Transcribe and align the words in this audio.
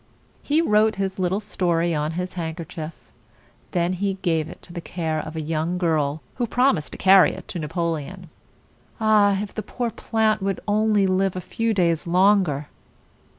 He 0.41 0.63
wrote 0.63 0.95
his 0.95 1.19
little 1.19 1.39
story 1.39 1.93
on 1.93 2.13
his 2.13 2.33
hand 2.33 2.57
ker 2.57 2.63
chief. 2.63 2.95
Then 3.69 3.93
he 3.93 4.15
gave 4.23 4.49
it 4.49 4.57
into 4.57 4.73
the 4.73 4.81
care 4.81 5.19
of 5.19 5.35
a 5.35 5.41
young 5.43 5.77
girl, 5.77 6.23
who 6.37 6.47
promised 6.47 6.93
to 6.93 6.97
carry 6.97 7.33
it 7.35 7.47
to 7.49 7.59
Napoleon. 7.59 8.31
Ah! 8.99 9.39
if 9.43 9.53
the 9.53 9.61
poor 9.61 9.91
plant 9.91 10.41
would 10.41 10.59
only 10.67 11.05
live 11.05 11.35
a 11.35 11.39
few 11.39 11.71
days 11.71 12.07
longer! 12.07 12.65